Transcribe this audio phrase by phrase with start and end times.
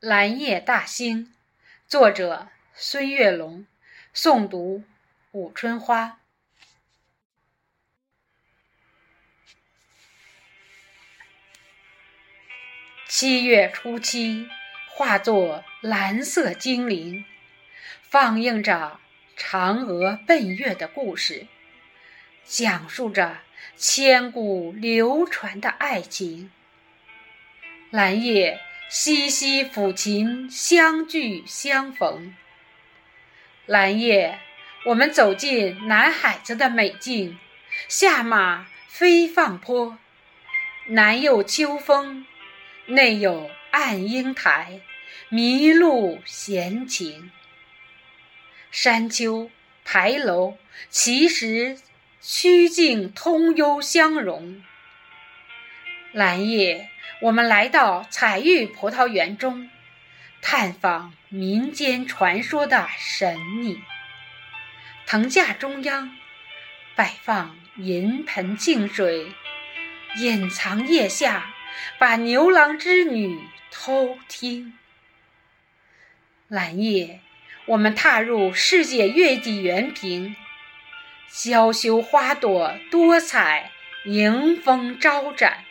[0.00, 1.30] 蓝夜大兴，
[1.86, 3.66] 作者孙月龙，
[4.14, 4.82] 诵读
[5.32, 6.20] 武春花。
[13.06, 14.48] 七月初七，
[14.88, 17.26] 化作蓝色精灵，
[18.00, 18.98] 放映着
[19.36, 21.46] 嫦娥奔月的故事，
[22.46, 23.42] 讲述着
[23.76, 26.50] 千古流传的爱情。
[27.90, 28.62] 蓝夜
[28.92, 32.34] 西西抚琴，相聚相逢。
[33.64, 34.40] 蓝夜，
[34.84, 37.38] 我们走进南海子的美境，
[37.86, 39.96] 下马飞放坡，
[40.88, 42.26] 南有秋风，
[42.86, 44.80] 内有暗英台，
[45.28, 47.30] 迷路闲情。
[48.72, 49.52] 山丘
[49.84, 51.78] 牌楼，奇石
[52.20, 54.60] 曲径，通幽相融。
[56.10, 56.90] 蓝夜。
[57.22, 59.68] 我们来到彩玉葡萄园中，
[60.40, 63.82] 探访民间传说的神秘。
[65.04, 66.16] 藤架中央
[66.96, 69.32] 摆放银盆净水，
[70.16, 71.54] 隐藏腋下，
[71.98, 73.38] 把牛郎织女
[73.70, 74.72] 偷听。
[76.48, 77.20] 蓝夜，
[77.66, 80.34] 我们踏入世界月季园坪，
[81.28, 83.72] 娇羞花朵多彩，
[84.06, 85.64] 迎风招展。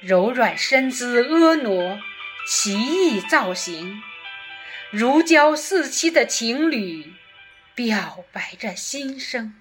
[0.00, 2.00] 柔软身姿婀娜，
[2.46, 4.02] 奇异造型，
[4.90, 7.14] 如胶似漆的情侣
[7.74, 9.54] 表白着心声。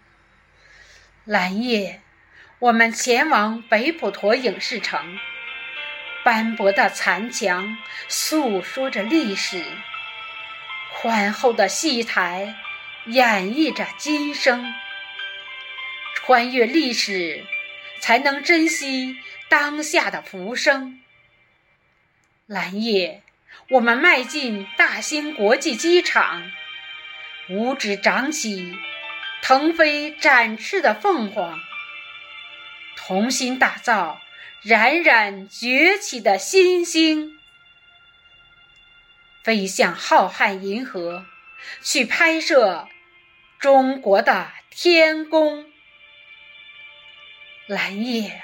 [1.23, 2.01] 蓝夜，
[2.59, 5.17] 我们前往北普陀影视城，
[6.23, 9.63] 斑驳的残墙诉说着历史，
[10.93, 12.55] 宽厚的戏台
[13.05, 14.73] 演绎着今生。
[16.13, 17.45] 穿越历史，
[17.99, 19.17] 才能珍惜。
[19.57, 20.99] 当下的浮生，
[22.45, 23.23] 蓝夜，
[23.69, 26.51] 我们迈进大兴国际机场，
[27.47, 28.77] 五指长起，
[29.41, 31.57] 腾飞展翅的凤凰，
[32.97, 34.19] 同心打造
[34.61, 37.39] 冉冉崛起的新星，
[39.41, 41.25] 飞向浩瀚银河，
[41.81, 42.89] 去拍摄
[43.57, 45.71] 中国的天宫，
[47.67, 48.43] 蓝夜。